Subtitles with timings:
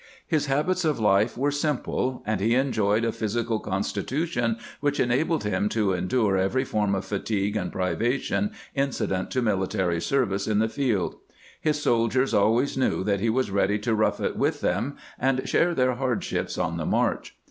[0.25, 5.43] His habits of life were simple, and he enjoyed a phys ical constitution which enabled
[5.43, 10.57] him to endure every form of fatigue and privation incident to military ser vice in
[10.57, 11.17] the field.
[11.61, 15.75] His soldiers always knew that he was ready to rough it with them and share
[15.75, 17.35] their hardships on the march.